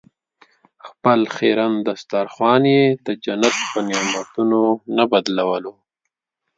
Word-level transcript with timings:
خپل 0.87 1.19
خیرن 1.35 1.73
دسترخوان 1.87 2.63
یې 2.73 2.83
د 3.05 3.07
جنت 3.25 3.55
په 3.71 3.79
نعمتونو 3.89 4.61
نه 4.95 5.03
بدلولو. 5.11 5.73